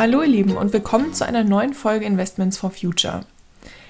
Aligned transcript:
Hallo 0.00 0.22
ihr 0.22 0.28
Lieben 0.28 0.56
und 0.56 0.72
willkommen 0.72 1.12
zu 1.12 1.26
einer 1.26 1.44
neuen 1.44 1.74
Folge 1.74 2.06
Investments 2.06 2.56
for 2.56 2.70
Future. 2.70 3.26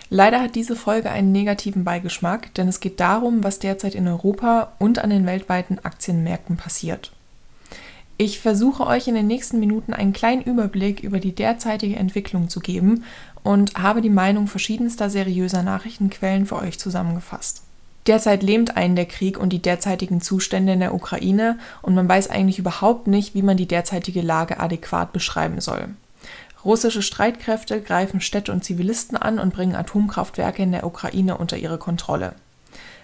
Leider 0.08 0.40
hat 0.42 0.56
diese 0.56 0.74
Folge 0.74 1.08
einen 1.08 1.30
negativen 1.30 1.85
Beigeschmack, 1.85 2.53
denn 2.54 2.67
es 2.67 2.80
geht 2.80 2.98
darum, 2.98 3.44
was 3.44 3.60
derzeit 3.60 3.94
in 3.94 4.08
Europa 4.08 4.72
und 4.81 4.99
an 4.99 5.10
den 5.10 5.24
weltweiten 5.24 5.78
Aktienmärkten 5.78 6.56
passiert. 6.56 7.12
Ich 8.17 8.40
versuche 8.40 8.88
euch 8.88 9.06
in 9.06 9.15
den 9.15 9.28
nächsten 9.28 9.60
Minuten 9.60 9.94
einen 9.94 10.12
kleinen 10.12 10.42
Überblick 10.42 10.99
über 10.99 11.21
die 11.21 11.33
derzeitige 11.33 11.94
Entwicklung 11.94 12.49
zu 12.49 12.58
geben 12.58 13.04
und 13.45 13.77
habe 13.77 14.03
die 14.03 14.11
Meinung 14.11 14.49
verschiedenster 14.49 15.11
seriöser 15.11 15.63
Nachrichtenquellen 15.63 16.45
für 16.45 16.56
euch 16.56 16.80
zusammengefasst. 16.80 17.62
Derzeit 18.09 18.42
lähmt 18.42 18.77
einen 18.77 18.97
der 18.97 19.06
Krieg 19.06 19.38
und 19.38 19.52
die 19.52 19.62
derzeitigen 19.62 20.20
Zustände 20.20 20.73
in 20.73 20.80
der 20.80 20.92
Ukraine 20.92 21.59
und 21.83 21.95
man 21.95 22.09
weiß 22.09 22.30
eigentlich 22.30 22.59
überhaupt 22.59 23.06
nicht, 23.06 23.37
wie 23.37 23.42
man 23.42 23.56
die 23.56 23.69
derzeitige 23.69 24.23
Lage 24.23 24.59
adäquat 24.59 25.12
beschreiben 25.12 25.61
soll. 25.61 25.91
Russische 26.64 27.02
Streitkräfte 27.02 27.80
greifen 27.80 28.20
Städte 28.20 28.52
und 28.52 28.64
Zivilisten 28.64 29.16
an 29.16 29.38
und 29.38 29.55
bringen 29.55 29.74
Atomkraftwerke 29.74 30.62
in 30.62 30.73
der 30.73 30.84
Ukraine 30.84 31.38
unter 31.38 31.56
ihre 31.56 31.78
Kontrolle. 31.78 32.34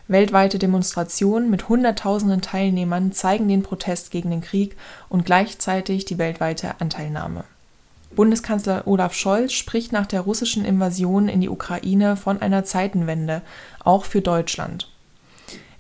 Weltweite 0.09 0.59
Demonstrationen 0.59 1.51
mit 1.51 1.69
Hunderttausenden 1.69 2.41
Teilnehmern 2.41 3.13
zeigen 3.13 3.49
den 3.49 3.63
Protest 3.63 4.11
gegen 4.11 4.31
den 4.31 4.41
Krieg 4.41 4.77
und 5.09 5.25
gleichzeitig 5.25 6.05
die 6.05 6.19
weltweite 6.19 6.81
Anteilnahme. 6.81 7.45
Bundeskanzler 8.15 8.87
Olaf 8.87 9.15
Scholz 9.15 9.53
spricht 9.53 9.93
nach 9.93 10.07
der 10.07 10.21
russischen 10.21 10.65
Invasion 10.65 11.29
in 11.29 11.41
die 11.41 11.49
Ukraine 11.49 12.17
von 12.17 12.41
einer 12.41 12.65
Zeitenwende, 12.65 13.43
auch 13.83 14.05
für 14.05 14.21
Deutschland. 14.21 14.89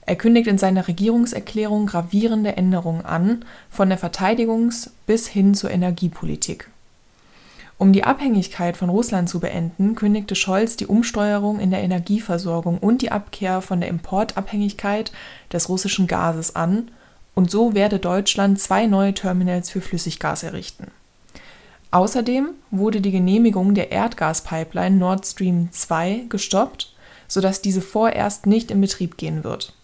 Er 0.03 0.17
kündigt 0.17 0.47
in 0.49 0.59
seiner 0.59 0.89
Regierungserklärung 0.89 1.87
gravierende 1.87 2.57
Änderungen 2.57 3.05
an, 3.05 3.45
von 3.71 3.89
der 3.89 3.99
Verteidigungs- 3.99 4.91
bis 5.07 5.29
hin 5.29 5.55
zur 5.55 5.71
Energiepolitik. 5.71 6.71
Um 7.79 7.93
die 7.93 8.05
Abhängigkeit 8.05 8.77
von 8.77 8.89
Russland 8.89 9.29
zu 9.29 9.39
beenden, 9.39 9.95
kündigte 9.97 10.35
Scholz 10.35 10.77
die 10.77 10.87
Umsteuerung 10.87 11.61
in 11.61 11.71
der 11.71 11.83
Energieversorgung 11.83 12.79
und 12.79 13.03
die 13.03 13.13
Abkehr 13.13 13.61
von 13.61 13.81
der 13.81 13.91
Importabhängigkeit 13.91 15.13
des 15.53 15.69
russischen 15.69 16.07
Gases 16.07 16.57
an, 16.57 16.91
und 17.35 17.51
so 17.51 17.75
werde 17.75 17.99
Deutschland 17.99 18.59
zwei 18.59 18.87
neue 18.87 19.13
Terminals 19.13 19.69
für 19.69 19.83
Flüssiggas 19.83 20.43
errichten. 20.43 20.87
Außerdem 21.91 22.49
wurde 22.71 23.03
die 23.03 23.11
Genehmigung 23.11 23.75
der 23.75 23.93
Erdgaspipeline 23.93 24.97
Nord 24.97 25.27
Stream 25.27 25.69
2 25.71 26.25
gestoppt, 26.31 26.95
sodass 27.29 27.61
diese 27.61 27.83
vorerst 27.83 28.47
nicht 28.47 28.71
in 28.71 28.81
Betrieb 28.81 29.19
gehen 29.19 29.45
wird. 29.45 29.75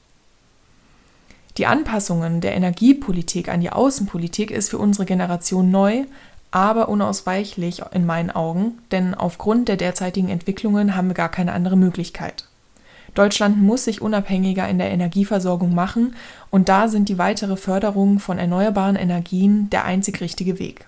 Die 1.59 1.67
Anpassungen 1.67 2.41
der 2.41 2.55
Energiepolitik 2.55 3.49
an 3.51 3.61
die 3.61 3.71
Außenpolitik 3.71 4.51
ist 4.51 4.71
für 4.71 4.79
unsere 4.79 5.05
Generation 5.05 5.71
neu, 5.71 6.05
aber 6.53 6.89
unausweichlich 6.89 7.83
in 7.93 8.07
meinen 8.07 8.31
Augen, 8.31 8.79
denn 8.93 9.15
aufgrund 9.15 9.69
der 9.69 9.77
derzeitigen 9.77 10.29
Entwicklungen 10.29 10.95
haben 10.95 11.09
wir 11.09 11.15
gar 11.15 11.31
keine 11.31 11.53
andere 11.53 11.77
Möglichkeit. 11.77 12.47
Deutschland 13.15 13.61
muss 13.61 13.85
sich 13.85 14.01
unabhängiger 14.01 14.69
in 14.69 14.79
der 14.79 14.91
Energieversorgung 14.91 15.75
machen 15.75 16.15
und 16.51 16.69
da 16.69 16.89
sind 16.89 17.09
die 17.09 17.19
weitere 17.19 17.57
Förderung 17.57 18.21
von 18.21 18.39
erneuerbaren 18.39 18.97
Energien 18.97 19.69
der 19.71 19.85
einzig 19.85 20.21
richtige 20.21 20.59
Weg. 20.59 20.87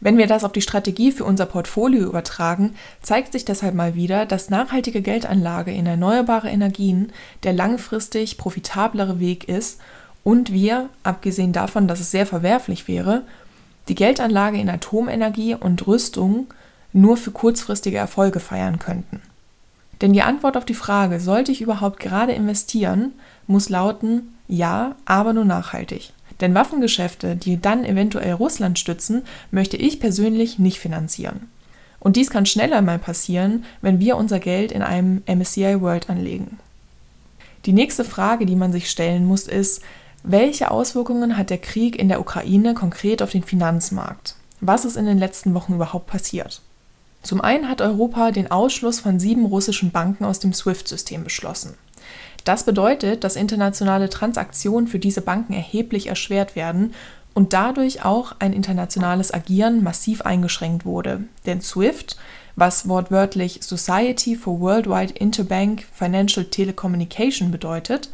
Wenn 0.00 0.18
wir 0.18 0.26
das 0.26 0.44
auf 0.44 0.52
die 0.52 0.60
Strategie 0.60 1.12
für 1.12 1.24
unser 1.24 1.46
Portfolio 1.46 2.04
übertragen, 2.04 2.74
zeigt 3.00 3.32
sich 3.32 3.44
deshalb 3.44 3.74
mal 3.74 3.94
wieder, 3.94 4.26
dass 4.26 4.50
nachhaltige 4.50 5.02
Geldanlage 5.02 5.72
in 5.72 5.86
erneuerbare 5.86 6.50
Energien 6.50 7.10
der 7.42 7.52
langfristig 7.52 8.36
profitablere 8.36 9.18
Weg 9.18 9.48
ist 9.48 9.80
und 10.22 10.52
wir, 10.52 10.88
abgesehen 11.04 11.52
davon, 11.52 11.88
dass 11.88 12.00
es 12.00 12.10
sehr 12.10 12.26
verwerflich 12.26 12.86
wäre, 12.86 13.22
die 13.88 13.94
Geldanlage 13.94 14.58
in 14.58 14.68
Atomenergie 14.68 15.54
und 15.54 15.86
Rüstung 15.86 16.46
nur 16.92 17.16
für 17.16 17.32
kurzfristige 17.32 17.98
Erfolge 17.98 18.40
feiern 18.40 18.78
könnten. 18.78 19.20
Denn 20.00 20.12
die 20.12 20.22
Antwort 20.22 20.56
auf 20.56 20.64
die 20.64 20.74
Frage, 20.74 21.20
sollte 21.20 21.52
ich 21.52 21.60
überhaupt 21.60 22.00
gerade 22.00 22.32
investieren, 22.32 23.12
muss 23.46 23.68
lauten, 23.68 24.34
ja, 24.48 24.96
aber 25.04 25.32
nur 25.32 25.44
nachhaltig. 25.44 26.12
Denn 26.40 26.54
Waffengeschäfte, 26.54 27.36
die 27.36 27.60
dann 27.60 27.84
eventuell 27.84 28.32
Russland 28.32 28.78
stützen, 28.78 29.22
möchte 29.50 29.76
ich 29.76 30.00
persönlich 30.00 30.58
nicht 30.58 30.80
finanzieren. 30.80 31.48
Und 32.00 32.16
dies 32.16 32.28
kann 32.28 32.44
schneller 32.44 32.82
mal 32.82 32.98
passieren, 32.98 33.64
wenn 33.80 34.00
wir 34.00 34.16
unser 34.16 34.40
Geld 34.40 34.72
in 34.72 34.82
einem 34.82 35.22
MSCI 35.26 35.80
World 35.80 36.10
anlegen. 36.10 36.58
Die 37.64 37.72
nächste 37.72 38.04
Frage, 38.04 38.44
die 38.44 38.56
man 38.56 38.72
sich 38.72 38.90
stellen 38.90 39.24
muss, 39.24 39.46
ist, 39.46 39.80
welche 40.26 40.70
Auswirkungen 40.70 41.36
hat 41.36 41.50
der 41.50 41.58
Krieg 41.58 41.98
in 41.98 42.08
der 42.08 42.18
Ukraine 42.18 42.72
konkret 42.72 43.20
auf 43.20 43.30
den 43.30 43.44
Finanzmarkt? 43.44 44.36
Was 44.62 44.86
ist 44.86 44.96
in 44.96 45.04
den 45.04 45.18
letzten 45.18 45.52
Wochen 45.52 45.74
überhaupt 45.74 46.06
passiert? 46.06 46.62
Zum 47.22 47.42
einen 47.42 47.68
hat 47.68 47.82
Europa 47.82 48.30
den 48.30 48.50
Ausschluss 48.50 49.00
von 49.00 49.20
sieben 49.20 49.44
russischen 49.44 49.90
Banken 49.90 50.24
aus 50.24 50.40
dem 50.40 50.54
SWIFT-System 50.54 51.24
beschlossen. 51.24 51.74
Das 52.44 52.64
bedeutet, 52.64 53.22
dass 53.22 53.36
internationale 53.36 54.08
Transaktionen 54.08 54.88
für 54.88 54.98
diese 54.98 55.20
Banken 55.20 55.52
erheblich 55.52 56.06
erschwert 56.06 56.56
werden 56.56 56.94
und 57.34 57.52
dadurch 57.52 58.02
auch 58.02 58.36
ein 58.38 58.54
internationales 58.54 59.32
Agieren 59.32 59.82
massiv 59.82 60.22
eingeschränkt 60.22 60.86
wurde. 60.86 61.24
Denn 61.44 61.60
SWIFT, 61.60 62.16
was 62.56 62.88
wortwörtlich 62.88 63.58
Society 63.62 64.36
for 64.36 64.58
Worldwide 64.60 65.12
Interbank 65.12 65.84
Financial 65.92 66.46
Telecommunication 66.46 67.50
bedeutet, 67.50 68.08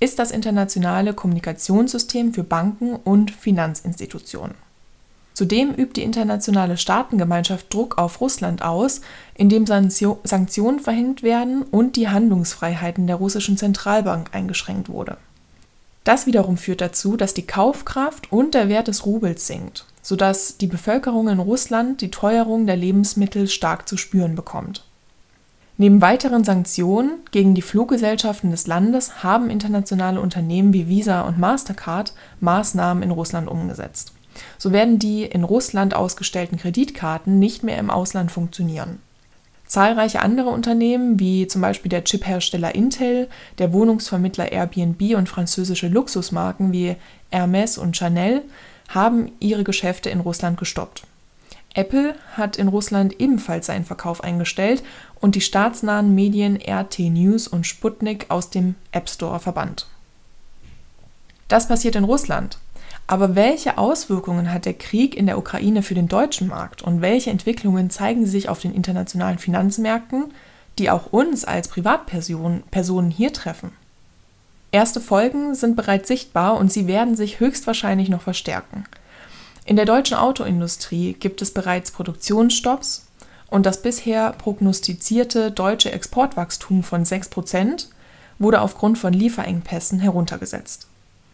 ist 0.00 0.18
das 0.18 0.30
internationale 0.30 1.14
Kommunikationssystem 1.14 2.34
für 2.34 2.44
Banken 2.44 2.94
und 2.94 3.30
Finanzinstitutionen. 3.30 4.54
Zudem 5.34 5.70
übt 5.74 5.94
die 5.94 6.04
internationale 6.04 6.76
Staatengemeinschaft 6.76 7.72
Druck 7.74 7.98
auf 7.98 8.20
Russland 8.20 8.62
aus, 8.62 9.00
indem 9.34 9.66
Sanktionen 9.66 10.78
verhängt 10.78 11.24
werden 11.24 11.62
und 11.62 11.96
die 11.96 12.08
Handlungsfreiheiten 12.08 13.08
der 13.08 13.16
russischen 13.16 13.56
Zentralbank 13.56 14.30
eingeschränkt 14.32 14.88
wurde. 14.88 15.16
Das 16.04 16.26
wiederum 16.26 16.56
führt 16.56 16.82
dazu, 16.82 17.16
dass 17.16 17.34
die 17.34 17.46
Kaufkraft 17.46 18.30
und 18.30 18.54
der 18.54 18.68
Wert 18.68 18.86
des 18.86 19.06
Rubels 19.06 19.46
sinkt, 19.46 19.86
sodass 20.02 20.58
die 20.58 20.66
Bevölkerung 20.68 21.28
in 21.28 21.40
Russland 21.40 22.00
die 22.00 22.10
Teuerung 22.10 22.66
der 22.66 22.76
Lebensmittel 22.76 23.48
stark 23.48 23.88
zu 23.88 23.96
spüren 23.96 24.36
bekommt. 24.36 24.84
Neben 25.76 26.00
weiteren 26.00 26.44
Sanktionen 26.44 27.18
gegen 27.32 27.54
die 27.54 27.62
Fluggesellschaften 27.62 28.52
des 28.52 28.68
Landes 28.68 29.24
haben 29.24 29.50
internationale 29.50 30.20
Unternehmen 30.20 30.72
wie 30.72 30.88
Visa 30.88 31.22
und 31.22 31.38
Mastercard 31.38 32.12
Maßnahmen 32.38 33.02
in 33.02 33.10
Russland 33.10 33.48
umgesetzt. 33.48 34.12
So 34.56 34.70
werden 34.70 35.00
die 35.00 35.24
in 35.24 35.42
Russland 35.42 35.94
ausgestellten 35.94 36.58
Kreditkarten 36.58 37.40
nicht 37.40 37.64
mehr 37.64 37.78
im 37.78 37.90
Ausland 37.90 38.30
funktionieren. 38.30 39.00
Zahlreiche 39.66 40.20
andere 40.20 40.50
Unternehmen, 40.50 41.18
wie 41.18 41.48
zum 41.48 41.60
Beispiel 41.60 41.88
der 41.88 42.04
Chiphersteller 42.04 42.74
Intel, 42.74 43.28
der 43.58 43.72
Wohnungsvermittler 43.72 44.52
Airbnb 44.52 45.16
und 45.16 45.28
französische 45.28 45.88
Luxusmarken 45.88 46.72
wie 46.72 46.94
Hermes 47.30 47.78
und 47.78 47.96
Chanel, 47.96 48.42
haben 48.88 49.32
ihre 49.40 49.64
Geschäfte 49.64 50.10
in 50.10 50.20
Russland 50.20 50.58
gestoppt. 50.58 51.04
Apple 51.74 52.14
hat 52.36 52.56
in 52.56 52.68
Russland 52.68 53.20
ebenfalls 53.20 53.66
seinen 53.66 53.84
Verkauf 53.84 54.22
eingestellt 54.22 54.82
und 55.20 55.34
die 55.34 55.40
staatsnahen 55.40 56.14
Medien 56.14 56.56
RT 56.56 57.00
News 57.00 57.48
und 57.48 57.66
Sputnik 57.66 58.26
aus 58.28 58.50
dem 58.50 58.76
App 58.92 59.08
Store 59.08 59.40
verbannt. 59.40 59.88
Das 61.48 61.68
passiert 61.68 61.96
in 61.96 62.04
Russland. 62.04 62.58
Aber 63.06 63.34
welche 63.34 63.76
Auswirkungen 63.76 64.52
hat 64.52 64.64
der 64.64 64.74
Krieg 64.74 65.14
in 65.14 65.26
der 65.26 65.36
Ukraine 65.36 65.82
für 65.82 65.94
den 65.94 66.08
deutschen 66.08 66.48
Markt 66.48 66.80
und 66.80 67.02
welche 67.02 67.30
Entwicklungen 67.30 67.90
zeigen 67.90 68.24
sich 68.24 68.48
auf 68.48 68.60
den 68.60 68.74
internationalen 68.74 69.38
Finanzmärkten, 69.38 70.32
die 70.78 70.90
auch 70.90 71.12
uns 71.12 71.44
als 71.44 71.68
Privatpersonen 71.68 73.10
hier 73.10 73.32
treffen? 73.32 73.72
Erste 74.72 75.00
Folgen 75.00 75.54
sind 75.54 75.76
bereits 75.76 76.08
sichtbar 76.08 76.56
und 76.56 76.72
sie 76.72 76.86
werden 76.86 77.14
sich 77.14 77.40
höchstwahrscheinlich 77.40 78.08
noch 78.08 78.22
verstärken. 78.22 78.84
In 79.66 79.76
der 79.76 79.86
deutschen 79.86 80.16
Autoindustrie 80.16 81.14
gibt 81.14 81.40
es 81.40 81.50
bereits 81.50 81.90
Produktionsstopps 81.90 83.06
und 83.48 83.64
das 83.64 83.80
bisher 83.80 84.32
prognostizierte 84.32 85.50
deutsche 85.50 85.90
Exportwachstum 85.90 86.82
von 86.82 87.04
6% 87.04 87.86
wurde 88.38 88.60
aufgrund 88.60 88.98
von 88.98 89.12
Lieferengpässen 89.12 90.00
heruntergesetzt. 90.00 90.86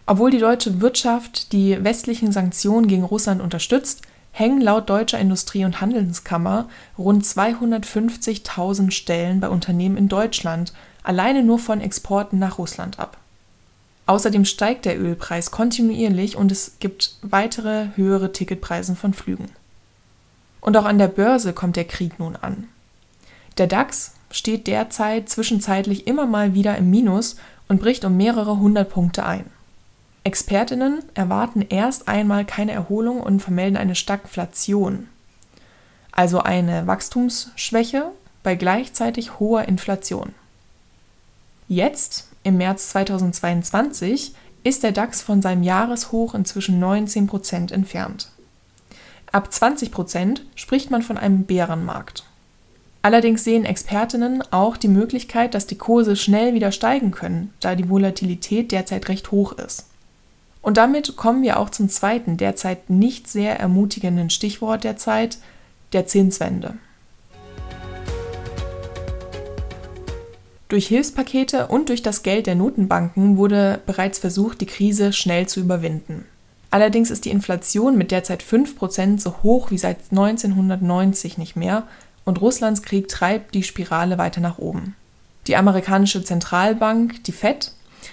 Obwohl 0.06 0.30
die 0.30 0.38
deutsche 0.38 0.80
Wirtschaft 0.80 1.52
die 1.52 1.82
westlichen 1.82 2.30
Sanktionen 2.30 2.86
gegen 2.88 3.04
Russland 3.04 3.40
unterstützt, 3.40 4.02
hängen 4.32 4.60
laut 4.60 4.88
deutscher 4.88 5.18
Industrie- 5.18 5.64
und 5.64 5.80
Handelskammer 5.80 6.68
rund 6.98 7.24
250.000 7.24 8.92
Stellen 8.92 9.40
bei 9.40 9.48
Unternehmen 9.48 9.96
in 9.96 10.08
Deutschland 10.08 10.72
alleine 11.02 11.42
nur 11.42 11.58
von 11.58 11.80
Exporten 11.80 12.38
nach 12.38 12.58
Russland 12.58 12.98
ab. 12.98 13.16
Außerdem 14.10 14.44
steigt 14.44 14.86
der 14.86 15.00
Ölpreis 15.00 15.52
kontinuierlich 15.52 16.34
und 16.34 16.50
es 16.50 16.72
gibt 16.80 17.14
weitere 17.22 17.90
höhere 17.94 18.32
Ticketpreise 18.32 18.96
von 18.96 19.14
Flügen. 19.14 19.52
Und 20.60 20.76
auch 20.76 20.84
an 20.84 20.98
der 20.98 21.06
Börse 21.06 21.52
kommt 21.52 21.76
der 21.76 21.84
Krieg 21.84 22.18
nun 22.18 22.34
an. 22.34 22.66
Der 23.56 23.68
DAX 23.68 24.14
steht 24.32 24.66
derzeit 24.66 25.28
zwischenzeitlich 25.28 26.08
immer 26.08 26.26
mal 26.26 26.54
wieder 26.54 26.76
im 26.76 26.90
Minus 26.90 27.36
und 27.68 27.80
bricht 27.80 28.04
um 28.04 28.16
mehrere 28.16 28.58
hundert 28.58 28.90
Punkte 28.90 29.24
ein. 29.24 29.44
Expertinnen 30.24 31.04
erwarten 31.14 31.62
erst 31.62 32.08
einmal 32.08 32.44
keine 32.44 32.72
Erholung 32.72 33.20
und 33.20 33.38
vermelden 33.38 33.76
eine 33.76 33.94
Stagflation. 33.94 35.06
also 36.10 36.40
eine 36.40 36.88
Wachstumsschwäche 36.88 38.10
bei 38.42 38.56
gleichzeitig 38.56 39.38
hoher 39.38 39.66
Inflation. 39.66 40.34
Jetzt, 41.68 42.26
im 42.42 42.56
März 42.56 42.90
2022, 42.90 44.34
ist 44.62 44.82
der 44.82 44.92
DAX 44.92 45.22
von 45.22 45.42
seinem 45.42 45.62
Jahreshoch 45.62 46.34
inzwischen 46.34 46.78
19 46.78 47.26
Prozent 47.26 47.72
entfernt. 47.72 48.30
Ab 49.32 49.52
20 49.52 49.90
Prozent 49.90 50.44
spricht 50.54 50.90
man 50.90 51.02
von 51.02 51.16
einem 51.16 51.44
Bärenmarkt. 51.44 52.24
Allerdings 53.02 53.44
sehen 53.44 53.64
Expertinnen 53.64 54.42
auch 54.50 54.76
die 54.76 54.88
Möglichkeit, 54.88 55.54
dass 55.54 55.66
die 55.66 55.78
Kurse 55.78 56.16
schnell 56.16 56.52
wieder 56.52 56.72
steigen 56.72 57.12
können, 57.12 57.54
da 57.60 57.74
die 57.74 57.88
Volatilität 57.88 58.72
derzeit 58.72 59.08
recht 59.08 59.30
hoch 59.30 59.52
ist. 59.52 59.86
Und 60.60 60.76
damit 60.76 61.16
kommen 61.16 61.42
wir 61.42 61.58
auch 61.58 61.70
zum 61.70 61.88
zweiten, 61.88 62.36
derzeit 62.36 62.90
nicht 62.90 63.26
sehr 63.26 63.58
ermutigenden 63.58 64.28
Stichwort 64.28 64.84
der 64.84 64.98
Zeit, 64.98 65.38
der 65.94 66.06
Zinswende. 66.06 66.74
Durch 70.70 70.86
Hilfspakete 70.86 71.66
und 71.66 71.88
durch 71.88 72.00
das 72.00 72.22
Geld 72.22 72.46
der 72.46 72.54
Notenbanken 72.54 73.36
wurde 73.36 73.80
bereits 73.86 74.20
versucht, 74.20 74.60
die 74.60 74.66
Krise 74.66 75.12
schnell 75.12 75.48
zu 75.48 75.58
überwinden. 75.58 76.26
Allerdings 76.70 77.10
ist 77.10 77.24
die 77.24 77.30
Inflation 77.30 77.98
mit 77.98 78.12
derzeit 78.12 78.44
5% 78.44 79.18
so 79.18 79.34
hoch 79.42 79.72
wie 79.72 79.78
seit 79.78 79.98
1990 80.12 81.38
nicht 81.38 81.56
mehr 81.56 81.88
und 82.24 82.40
Russlands 82.40 82.82
Krieg 82.82 83.08
treibt 83.08 83.56
die 83.56 83.64
Spirale 83.64 84.16
weiter 84.16 84.40
nach 84.40 84.58
oben. 84.58 84.94
Die 85.48 85.56
amerikanische 85.56 86.22
Zentralbank, 86.22 87.24
die 87.24 87.32
Fed, 87.32 87.72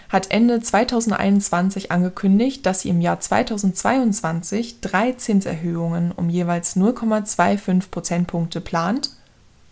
hat 0.09 0.31
Ende 0.31 0.59
2021 0.59 1.91
angekündigt, 1.91 2.65
dass 2.65 2.81
sie 2.81 2.89
im 2.89 3.01
Jahr 3.01 3.19
2022 3.19 4.81
drei 4.81 5.11
Zinserhöhungen 5.11 6.11
um 6.11 6.27
jeweils 6.31 6.75
0,25 6.75 7.91
Prozentpunkte 7.91 8.61
plant, 8.61 9.11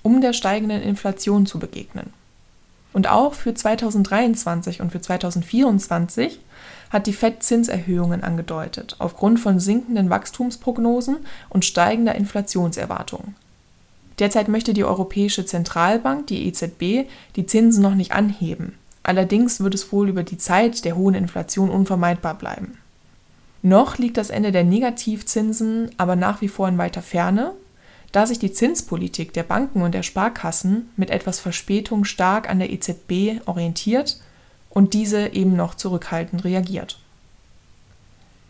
um 0.04 0.22
der 0.22 0.34
steigenden 0.34 0.84
Inflation 0.84 1.48
zu 1.48 1.58
begegnen. 1.58 2.14
Und 2.96 3.10
auch 3.10 3.34
für 3.34 3.54
2023 3.54 4.80
und 4.80 4.90
für 4.90 5.02
2024 5.02 6.40
hat 6.90 7.08
die 7.08 7.12
Fed 7.12 7.44
Zinserhöhungen 7.44 8.24
angedeutet, 8.24 8.96
aufgrund 9.00 9.42
von 9.42 9.60
sinkenden 9.60 10.10
Wachstumsprognosen 10.10 11.18
und 11.50 11.66
steigender 11.66 12.16
Inflationserwartungen. 12.16 13.36
Derzeit 14.18 14.48
möchte 14.48 14.74
die 14.74 14.86
Europäische 14.86 15.46
Zentralbank, 15.46 16.28
die 16.28 16.48
EZB, 16.48 17.10
die 17.36 17.46
Zinsen 17.46 17.84
noch 17.84 17.96
nicht 17.96 18.14
anheben. 18.14 18.76
Allerdings 19.04 19.60
wird 19.60 19.76
es 19.76 19.92
wohl 19.92 20.08
über 20.08 20.24
die 20.24 20.38
Zeit 20.38 20.86
der 20.86 20.96
hohen 20.96 21.16
Inflation 21.16 21.70
unvermeidbar 21.72 22.36
bleiben. 22.36 22.78
Noch 23.62 23.98
liegt 23.98 24.16
das 24.16 24.30
Ende 24.30 24.54
der 24.54 24.64
Negativzinsen 24.64 25.92
aber 25.98 26.16
nach 26.16 26.40
wie 26.40 26.48
vor 26.48 26.70
in 26.70 26.78
weiter 26.78 27.02
Ferne, 27.02 27.56
da 28.16 28.26
sich 28.26 28.40
die 28.40 28.54
Zinspolitik 28.54 29.34
der 29.34 29.44
Banken 29.44 29.82
und 29.82 29.94
der 29.94 30.02
Sparkassen 30.02 30.90
mit 30.96 31.10
etwas 31.10 31.42
Verspätung 31.42 32.06
stark 32.06 32.50
an 32.50 32.60
der 32.60 32.72
EZB 32.72 33.46
orientiert 33.46 34.22
und 34.70 34.94
diese 34.94 35.34
eben 35.34 35.58
noch 35.58 35.76
zurückhaltend 35.76 36.46
reagiert. 36.46 36.98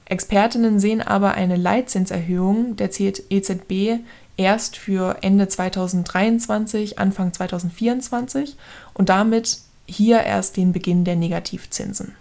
Expertinnen 0.06 0.79
sehen 0.79 1.01
aber 1.01 1.33
eine 1.33 1.56
Leitzinserhöhung 1.56 2.75
der 2.75 2.91
EZB 3.00 4.01
erst 4.38 4.77
für 4.77 5.17
Ende 5.23 5.47
2023, 5.47 7.00
Anfang 7.00 7.33
2024 7.33 8.57
und 8.94 9.09
damit 9.09 9.62
hier 9.88 10.21
erst 10.21 10.57
den 10.57 10.73
Beginn 10.73 11.06
der 11.06 11.15
Negativzinsen. 11.15 12.15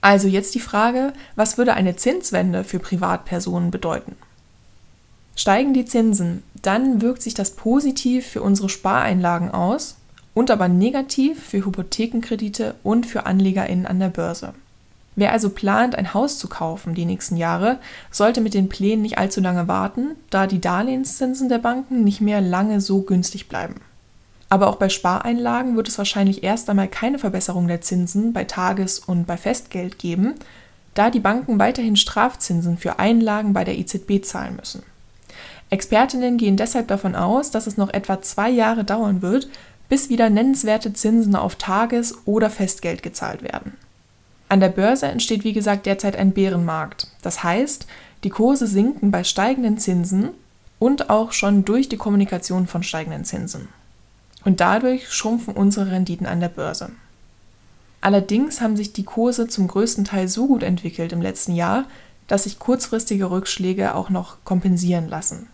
Also 0.00 0.26
jetzt 0.26 0.56
die 0.56 0.60
Frage, 0.60 1.12
was 1.36 1.58
würde 1.58 1.74
eine 1.74 1.94
Zinswende 1.94 2.64
für 2.64 2.80
Privatpersonen 2.80 3.70
bedeuten? 3.70 4.16
Steigen 5.38 5.72
die 5.72 5.84
Zinsen, 5.84 6.42
dann 6.62 7.00
wirkt 7.00 7.22
sich 7.22 7.32
das 7.32 7.52
positiv 7.52 8.26
für 8.26 8.42
unsere 8.42 8.68
Spareinlagen 8.68 9.52
aus 9.52 9.94
und 10.34 10.50
aber 10.50 10.66
negativ 10.66 11.40
für 11.40 11.64
Hypothekenkredite 11.64 12.74
und 12.82 13.06
für 13.06 13.24
AnlegerInnen 13.24 13.86
an 13.86 14.00
der 14.00 14.08
Börse. 14.08 14.52
Wer 15.14 15.30
also 15.30 15.50
plant, 15.50 15.94
ein 15.94 16.12
Haus 16.12 16.40
zu 16.40 16.48
kaufen 16.48 16.96
die 16.96 17.04
nächsten 17.04 17.36
Jahre, 17.36 17.78
sollte 18.10 18.40
mit 18.40 18.52
den 18.52 18.68
Plänen 18.68 19.02
nicht 19.02 19.18
allzu 19.18 19.40
lange 19.40 19.68
warten, 19.68 20.16
da 20.30 20.48
die 20.48 20.60
Darlehenszinsen 20.60 21.48
der 21.48 21.58
Banken 21.58 22.02
nicht 22.02 22.20
mehr 22.20 22.40
lange 22.40 22.80
so 22.80 23.02
günstig 23.02 23.48
bleiben. 23.48 23.76
Aber 24.48 24.66
auch 24.66 24.76
bei 24.76 24.88
Spareinlagen 24.88 25.76
wird 25.76 25.86
es 25.86 25.98
wahrscheinlich 25.98 26.42
erst 26.42 26.68
einmal 26.68 26.88
keine 26.88 27.20
Verbesserung 27.20 27.68
der 27.68 27.80
Zinsen 27.80 28.32
bei 28.32 28.42
Tages- 28.42 28.98
und 28.98 29.28
bei 29.28 29.36
Festgeld 29.36 30.00
geben, 30.00 30.34
da 30.94 31.10
die 31.10 31.20
Banken 31.20 31.60
weiterhin 31.60 31.94
Strafzinsen 31.94 32.76
für 32.76 32.98
Einlagen 32.98 33.52
bei 33.52 33.62
der 33.62 33.78
EZB 33.78 34.24
zahlen 34.24 34.56
müssen. 34.56 34.82
Expertinnen 35.70 36.38
gehen 36.38 36.56
deshalb 36.56 36.88
davon 36.88 37.14
aus, 37.14 37.50
dass 37.50 37.66
es 37.66 37.76
noch 37.76 37.92
etwa 37.92 38.22
zwei 38.22 38.48
Jahre 38.48 38.84
dauern 38.84 39.22
wird, 39.22 39.48
bis 39.88 40.08
wieder 40.08 40.30
nennenswerte 40.30 40.92
Zinsen 40.92 41.36
auf 41.36 41.56
Tages- 41.56 42.18
oder 42.24 42.50
Festgeld 42.50 43.02
gezahlt 43.02 43.42
werden. 43.42 43.76
An 44.48 44.60
der 44.60 44.68
Börse 44.68 45.06
entsteht 45.06 45.44
wie 45.44 45.52
gesagt 45.52 45.86
derzeit 45.86 46.16
ein 46.16 46.32
Bärenmarkt. 46.32 47.08
Das 47.22 47.42
heißt, 47.42 47.86
die 48.24 48.30
Kurse 48.30 48.66
sinken 48.66 49.10
bei 49.10 49.24
steigenden 49.24 49.78
Zinsen 49.78 50.30
und 50.78 51.10
auch 51.10 51.32
schon 51.32 51.64
durch 51.64 51.88
die 51.88 51.96
Kommunikation 51.96 52.66
von 52.66 52.82
steigenden 52.82 53.24
Zinsen. 53.24 53.68
Und 54.44 54.60
dadurch 54.60 55.12
schrumpfen 55.12 55.54
unsere 55.54 55.90
Renditen 55.90 56.26
an 56.26 56.40
der 56.40 56.48
Börse. 56.48 56.90
Allerdings 58.00 58.60
haben 58.60 58.76
sich 58.76 58.92
die 58.92 59.04
Kurse 59.04 59.48
zum 59.48 59.68
größten 59.68 60.04
Teil 60.04 60.28
so 60.28 60.46
gut 60.46 60.62
entwickelt 60.62 61.12
im 61.12 61.20
letzten 61.20 61.54
Jahr, 61.54 61.84
dass 62.28 62.44
sich 62.44 62.58
kurzfristige 62.58 63.30
Rückschläge 63.30 63.94
auch 63.94 64.08
noch 64.08 64.36
kompensieren 64.44 65.08
lassen. 65.08 65.48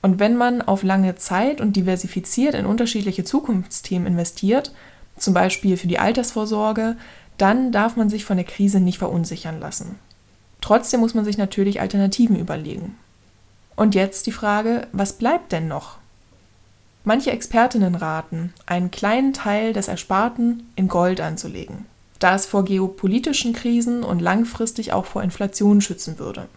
Und 0.00 0.18
wenn 0.20 0.36
man 0.36 0.62
auf 0.62 0.82
lange 0.82 1.16
Zeit 1.16 1.60
und 1.60 1.74
diversifiziert 1.74 2.54
in 2.54 2.66
unterschiedliche 2.66 3.24
Zukunftsthemen 3.24 4.06
investiert, 4.06 4.72
zum 5.16 5.34
Beispiel 5.34 5.76
für 5.76 5.88
die 5.88 5.98
Altersvorsorge, 5.98 6.96
dann 7.36 7.72
darf 7.72 7.96
man 7.96 8.08
sich 8.08 8.24
von 8.24 8.36
der 8.36 8.46
Krise 8.46 8.80
nicht 8.80 8.98
verunsichern 8.98 9.60
lassen. 9.60 9.98
Trotzdem 10.60 11.00
muss 11.00 11.14
man 11.14 11.24
sich 11.24 11.38
natürlich 11.38 11.80
Alternativen 11.80 12.36
überlegen. 12.36 12.96
Und 13.76 13.94
jetzt 13.94 14.26
die 14.26 14.32
Frage, 14.32 14.86
was 14.92 15.12
bleibt 15.12 15.52
denn 15.52 15.68
noch? 15.68 15.98
Manche 17.04 17.30
Expertinnen 17.30 17.94
raten, 17.94 18.52
einen 18.66 18.90
kleinen 18.90 19.32
Teil 19.32 19.72
des 19.72 19.88
Ersparten 19.88 20.68
in 20.74 20.88
Gold 20.88 21.20
anzulegen, 21.20 21.86
da 22.18 22.34
es 22.34 22.44
vor 22.44 22.64
geopolitischen 22.64 23.52
Krisen 23.52 24.02
und 24.02 24.20
langfristig 24.20 24.92
auch 24.92 25.06
vor 25.06 25.22
Inflation 25.22 25.80
schützen 25.80 26.18
würde. 26.18 26.48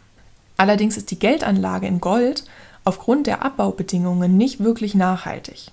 Allerdings 0.58 0.98
ist 0.98 1.12
die 1.12 1.20
Geldanlage 1.20 1.88
in 1.88 2.02
Gold 2.02 2.44
aufgrund 2.84 3.28
der 3.28 3.44
Abbaubedingungen 3.44 4.38
nicht 4.38 4.60
wirklich 4.60 4.96
nachhaltig. 4.96 5.72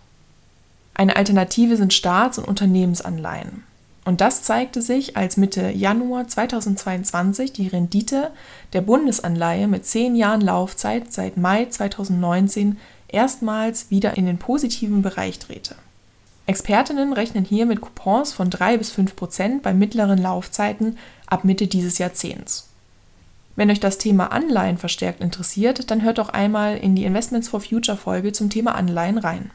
Eine 0.95 1.17
Alternative 1.17 1.77
sind 1.77 1.93
Staats- 1.93 2.38
und 2.38 2.49
Unternehmensanleihen. 2.49 3.65
Und 4.05 4.21
das 4.21 4.43
zeigte 4.43 4.81
sich, 4.81 5.17
als 5.17 5.37
Mitte 5.37 5.71
Januar 5.71 6.27
2022 6.27 7.53
die 7.53 7.69
Rendite 7.69 8.31
der 8.73 8.81
Bundesanleihe 8.81 9.69
mit 9.69 9.85
10 9.85 10.17
Jahren 10.17 10.41
Laufzeit 10.41 11.12
seit 11.12 11.37
Mai 11.37 11.67
2019 11.67 12.79
erstmals 13.09 13.91
wieder 13.91 14.17
in 14.17 14.27
den 14.27 14.38
positiven 14.38 15.03
Bereich 15.03 15.38
drehte. 15.38 15.75
Expertinnen 16.47 17.12
rechnen 17.12 17.45
hier 17.45 17.67
mit 17.67 17.83
Coupons 17.83 18.33
von 18.33 18.49
3 18.49 18.79
bis 18.79 18.91
5 18.91 19.15
Prozent 19.15 19.62
bei 19.62 19.75
mittleren 19.75 20.19
Laufzeiten 20.19 20.97
ab 21.27 21.45
Mitte 21.45 21.67
dieses 21.67 21.99
Jahrzehnts. 21.99 22.67
Wenn 23.59 23.73
euch 23.73 23.81
das 23.81 23.99
Thema 23.99 24.31
Anleihen 24.31 24.79
verstärkt 24.79 25.21
interessiert, 25.21 25.91
dann 25.91 26.05
hört 26.05 26.19
doch 26.19 26.29
einmal 26.29 26.77
in 26.77 26.95
die 26.95 27.05
Investments 27.05 27.49
for 27.49 27.61
Future 27.61 27.97
Folge 27.97 28.31
zum 28.31 28.50
Thema 28.50 28.77
Anleihen 28.77 29.19
rein. 29.19 29.50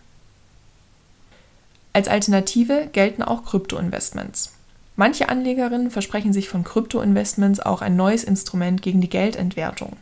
Als 1.93 2.09
Alternative 2.09 2.89
gelten 2.91 3.23
auch 3.23 3.45
Kryptoinvestments. 3.45 4.51
Manche 4.97 5.29
Anlegerinnen 5.29 5.89
versprechen 5.89 6.33
sich 6.33 6.49
von 6.49 6.65
Kryptoinvestments 6.65 7.61
auch 7.61 7.81
ein 7.81 7.95
neues 7.95 8.25
Instrument 8.25 8.81
gegen 8.81 8.99
die 8.99 9.09
Geldentwertung, 9.09 9.95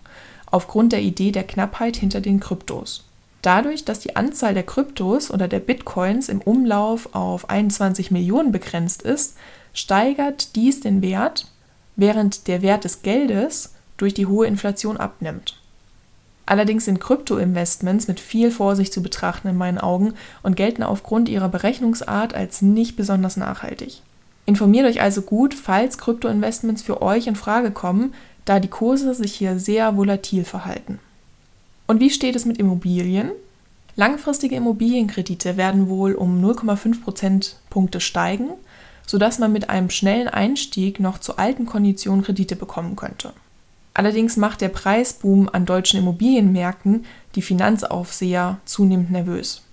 aufgrund 0.48 0.94
der 0.94 1.04
Idee 1.04 1.32
der 1.32 1.44
Knappheit 1.44 1.96
hinter 1.96 2.22
den 2.22 2.40
Kryptos. 2.40 3.04
Dadurch, 3.44 3.86
dass 3.86 4.00
die 4.00 4.16
Anzahl 4.16 4.56
der 4.56 4.64
Kryptos 4.64 5.30
oder 5.30 5.48
der 5.48 5.60
Bitcoins 5.60 6.28
im 6.28 6.42
Umlauf 6.42 7.14
auf 7.14 7.52
21 7.52 8.10
Millionen 8.10 8.52
begrenzt 8.52 9.04
ist, 9.04 9.38
steigert 9.76 10.56
dies 10.56 10.80
den 10.80 11.04
Wert, 11.04 11.46
während 11.96 12.48
der 12.48 12.64
Wert 12.64 12.84
des 12.84 13.04
Geldes 13.04 13.76
durch 14.02 14.14
die 14.14 14.26
hohe 14.26 14.48
Inflation 14.48 14.98
abnimmt. 14.98 15.58
Allerdings 16.46 16.86
sind 16.86 17.00
Kryptoinvestments 17.00 18.08
mit 18.08 18.20
viel 18.20 18.52
Vorsicht 18.52 18.92
zu 18.92 19.02
betrachten 19.02 19.48
in 19.48 19.58
meinen 19.58 19.78
Augen 19.78 20.16
und 20.44 20.56
gelten 20.56 20.84
aufgrund 20.84 21.30
ihrer 21.30 21.50
Berechnungsart 21.50 22.34
als 22.34 22.62
nicht 22.62 22.96
besonders 22.96 23.38
nachhaltig. 23.38 24.02
Informiert 24.46 24.86
euch 24.86 25.02
also 25.02 25.22
gut, 25.22 25.54
falls 25.54 25.98
Kryptoinvestments 25.98 26.82
für 26.82 27.02
euch 27.02 27.28
in 27.28 27.36
Frage 27.36 27.72
kommen, 27.72 28.14
da 28.44 28.60
die 28.60 28.68
Kurse 28.68 29.14
sich 29.14 29.34
hier 29.34 29.60
sehr 29.60 29.96
volatil 29.96 30.44
verhalten. 30.44 31.00
Und 31.88 32.00
wie 32.00 32.10
steht 32.10 32.36
es 32.36 32.46
mit 32.46 32.58
Immobilien? 32.58 33.32
Langfristige 33.96 34.56
Immobilienkredite 34.56 35.58
werden 35.58 35.90
wohl 35.90 36.16
um 36.16 36.44
0,5 36.44 37.02
Prozentpunkte 37.04 38.00
steigen, 38.00 38.50
sodass 39.06 39.40
man 39.40 39.52
mit 39.52 39.70
einem 39.70 39.90
schnellen 39.90 40.28
Einstieg 40.28 41.00
noch 41.00 41.20
zu 41.20 41.38
alten 41.38 41.66
Konditionen 41.66 42.24
Kredite 42.24 42.56
bekommen 42.56 42.96
könnte. 42.96 43.34
Allerdings 43.94 44.38
macht 44.38 44.62
der 44.62 44.70
Preisboom 44.70 45.50
an 45.52 45.66
deutschen 45.66 46.00
Immobilienmärkten 46.00 47.06
die 47.36 47.42
Finanzaufseher 47.42 48.60
zunehmend 48.66 49.12
nervös. 49.12 49.64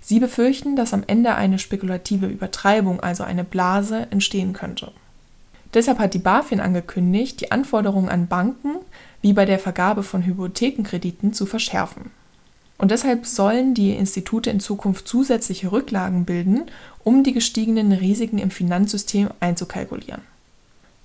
Sie 0.00 0.20
befürchten, 0.20 0.76
dass 0.76 0.94
am 0.94 1.04
Ende 1.06 1.34
eine 1.34 1.58
spekulative 1.58 2.26
Übertreibung, 2.26 3.00
also 3.00 3.22
eine 3.22 3.44
Blase, 3.44 4.06
entstehen 4.10 4.52
könnte. 4.52 4.92
Deshalb 5.74 5.98
hat 5.98 6.14
die 6.14 6.18
BaFin 6.18 6.60
angekündigt, 6.60 7.40
die 7.40 7.52
Anforderungen 7.52 8.08
an 8.08 8.26
Banken 8.26 8.76
wie 9.22 9.32
bei 9.32 9.44
der 9.44 9.58
Vergabe 9.58 10.02
von 10.02 10.24
Hypothekenkrediten 10.24 11.32
zu 11.32 11.46
verschärfen. 11.46 12.10
Und 12.78 12.90
deshalb 12.90 13.26
sollen 13.26 13.74
die 13.74 13.92
Institute 13.92 14.48
in 14.48 14.58
Zukunft 14.58 15.06
zusätzliche 15.06 15.70
Rücklagen 15.70 16.24
bilden, 16.24 16.62
um 17.04 17.22
die 17.22 17.34
gestiegenen 17.34 17.92
Risiken 17.92 18.38
im 18.38 18.50
Finanzsystem 18.50 19.28
einzukalkulieren. 19.38 20.22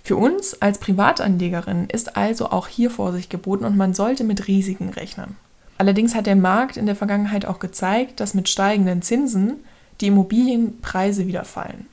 Für 0.05 0.17
uns 0.17 0.61
als 0.61 0.77
Privatanlegerin 0.77 1.87
ist 1.91 2.15
also 2.15 2.51
auch 2.51 2.67
hier 2.67 2.91
Vorsicht 2.91 3.31
geboten 3.31 3.65
und 3.65 3.75
man 3.75 3.95
sollte 3.95 4.23
mit 4.23 4.47
Risiken 4.47 4.89
rechnen. 4.89 5.35
Allerdings 5.79 6.13
hat 6.13 6.27
der 6.27 6.35
Markt 6.35 6.77
in 6.77 6.85
der 6.85 6.95
Vergangenheit 6.95 7.47
auch 7.47 7.57
gezeigt, 7.57 8.19
dass 8.19 8.35
mit 8.35 8.47
steigenden 8.47 9.01
Zinsen 9.01 9.63
die 9.99 10.07
Immobilienpreise 10.07 11.25
wieder 11.25 11.43
fallen. 11.43 11.87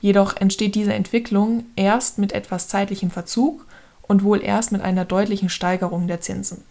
Jedoch 0.00 0.34
entsteht 0.38 0.74
diese 0.74 0.92
Entwicklung 0.92 1.66
erst 1.76 2.18
mit 2.18 2.32
etwas 2.32 2.66
zeitlichem 2.66 3.12
Verzug 3.12 3.64
und 4.02 4.24
wohl 4.24 4.42
erst 4.42 4.72
mit 4.72 4.82
einer 4.82 5.04
deutlichen 5.04 5.50
Steigerung 5.50 6.08
der 6.08 6.20
Zinsen. 6.20 6.64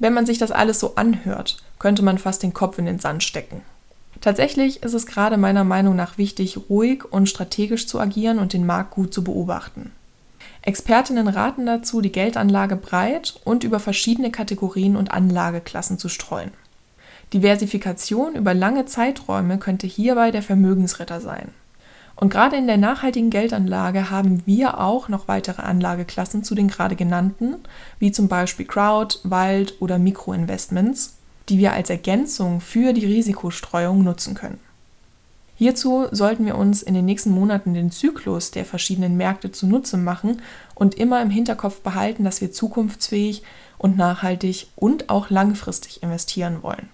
Wenn 0.00 0.14
man 0.14 0.26
sich 0.26 0.38
das 0.38 0.50
alles 0.50 0.80
so 0.80 0.96
anhört, 0.96 1.58
könnte 1.78 2.02
man 2.02 2.18
fast 2.18 2.42
den 2.42 2.54
Kopf 2.54 2.78
in 2.78 2.86
den 2.86 2.98
Sand 2.98 3.22
stecken. 3.22 3.60
Tatsächlich 4.22 4.82
ist 4.82 4.94
es 4.94 5.06
gerade 5.06 5.36
meiner 5.36 5.62
Meinung 5.62 5.94
nach 5.94 6.16
wichtig, 6.16 6.58
ruhig 6.68 7.04
und 7.04 7.28
strategisch 7.28 7.86
zu 7.86 8.00
agieren 8.00 8.38
und 8.38 8.54
den 8.54 8.66
Markt 8.66 8.92
gut 8.92 9.12
zu 9.12 9.22
beobachten. 9.22 9.92
Expertinnen 10.62 11.28
raten 11.28 11.66
dazu, 11.66 12.00
die 12.00 12.12
Geldanlage 12.12 12.76
breit 12.76 13.40
und 13.44 13.62
über 13.62 13.78
verschiedene 13.78 14.30
Kategorien 14.30 14.96
und 14.96 15.12
Anlageklassen 15.12 15.98
zu 15.98 16.08
streuen. 16.08 16.50
Diversifikation 17.34 18.34
über 18.34 18.54
lange 18.54 18.86
Zeiträume 18.86 19.58
könnte 19.58 19.86
hierbei 19.86 20.30
der 20.30 20.42
Vermögensretter 20.42 21.20
sein. 21.20 21.48
Und 22.20 22.28
gerade 22.28 22.56
in 22.58 22.66
der 22.66 22.76
nachhaltigen 22.76 23.30
Geldanlage 23.30 24.10
haben 24.10 24.42
wir 24.44 24.78
auch 24.78 25.08
noch 25.08 25.26
weitere 25.26 25.62
Anlageklassen 25.62 26.44
zu 26.44 26.54
den 26.54 26.68
gerade 26.68 26.94
genannten, 26.94 27.56
wie 27.98 28.12
zum 28.12 28.28
Beispiel 28.28 28.66
Crowd, 28.66 29.16
Wald 29.24 29.80
oder 29.80 29.98
Mikroinvestments, 29.98 31.16
die 31.48 31.56
wir 31.56 31.72
als 31.72 31.88
Ergänzung 31.88 32.60
für 32.60 32.92
die 32.92 33.06
Risikostreuung 33.06 34.04
nutzen 34.04 34.34
können. 34.34 34.60
Hierzu 35.56 36.08
sollten 36.10 36.44
wir 36.44 36.58
uns 36.58 36.82
in 36.82 36.92
den 36.92 37.06
nächsten 37.06 37.30
Monaten 37.30 37.72
den 37.72 37.90
Zyklus 37.90 38.50
der 38.50 38.66
verschiedenen 38.66 39.16
Märkte 39.16 39.50
zunutze 39.50 39.96
machen 39.96 40.42
und 40.74 40.96
immer 40.96 41.22
im 41.22 41.30
Hinterkopf 41.30 41.80
behalten, 41.80 42.24
dass 42.24 42.42
wir 42.42 42.52
zukunftsfähig 42.52 43.44
und 43.78 43.96
nachhaltig 43.96 44.66
und 44.76 45.08
auch 45.08 45.30
langfristig 45.30 46.02
investieren 46.02 46.62
wollen. 46.62 46.90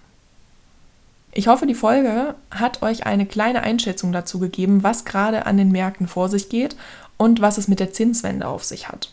Ich 1.37 1.47
hoffe, 1.47 1.67
die 1.67 1.75
Folge 1.75 2.33
hat 2.49 2.81
euch 2.81 3.05
eine 3.05 3.27
kleine 3.27 3.61
Einschätzung 3.61 4.11
dazu 4.11 4.39
gegeben, 4.39 4.81
was 4.81 5.05
gerade 5.05 5.45
an 5.45 5.55
den 5.55 5.71
Märkten 5.71 6.07
vor 6.07 6.29
sich 6.29 6.49
geht 6.49 6.75
und 7.15 7.41
was 7.41 7.59
es 7.59 7.67
mit 7.67 7.79
der 7.79 7.93
Zinswende 7.93 8.47
auf 8.47 8.63
sich 8.63 8.89
hat. 8.89 9.11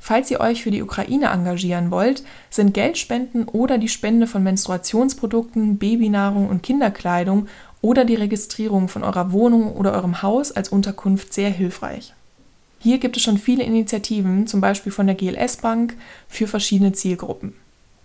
Falls 0.00 0.28
ihr 0.28 0.40
euch 0.40 0.64
für 0.64 0.72
die 0.72 0.82
Ukraine 0.82 1.26
engagieren 1.26 1.92
wollt, 1.92 2.24
sind 2.50 2.74
Geldspenden 2.74 3.44
oder 3.44 3.78
die 3.78 3.86
Spende 3.88 4.26
von 4.26 4.42
Menstruationsprodukten, 4.42 5.78
Babynahrung 5.78 6.48
und 6.48 6.64
Kinderkleidung 6.64 7.46
oder 7.80 8.04
die 8.04 8.16
Registrierung 8.16 8.88
von 8.88 9.04
eurer 9.04 9.30
Wohnung 9.30 9.72
oder 9.76 9.92
eurem 9.92 10.22
Haus 10.22 10.50
als 10.50 10.70
Unterkunft 10.70 11.32
sehr 11.32 11.50
hilfreich. 11.50 12.12
Hier 12.80 12.98
gibt 12.98 13.16
es 13.16 13.22
schon 13.22 13.38
viele 13.38 13.62
Initiativen, 13.62 14.48
zum 14.48 14.60
Beispiel 14.60 14.90
von 14.90 15.06
der 15.06 15.14
GLS 15.14 15.58
Bank, 15.58 15.96
für 16.26 16.48
verschiedene 16.48 16.90
Zielgruppen. 16.90 17.54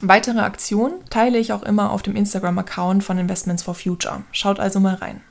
Weitere 0.03 0.39
Aktionen 0.39 0.93
teile 1.11 1.37
ich 1.37 1.53
auch 1.53 1.61
immer 1.61 1.91
auf 1.91 2.01
dem 2.01 2.15
Instagram-Account 2.15 3.03
von 3.03 3.19
Investments 3.19 3.61
for 3.61 3.75
Future. 3.75 4.23
Schaut 4.31 4.59
also 4.59 4.79
mal 4.79 4.95
rein. 4.95 5.21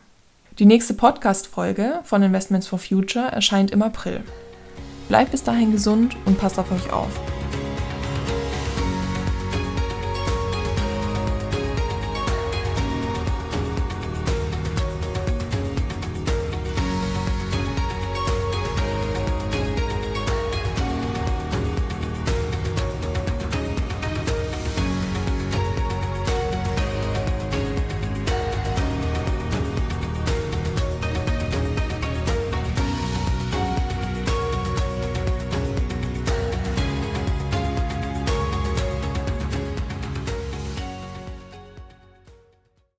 Die 0.61 0.65
nächste 0.65 0.95
Podcast-Folge 0.95 2.01
von 2.05 2.23
Investments 2.23 2.69
for 2.69 2.79
Future 2.79 3.27
erscheint 3.27 3.73
im 3.73 3.83
April. 3.83 4.23
Bleibt 5.09 5.33
bis 5.33 5.43
dahin 5.43 5.73
gesund 5.73 6.17
und 6.25 6.39
passt 6.39 6.57
auf 6.57 6.71
euch 6.71 6.93
auf. 6.93 7.11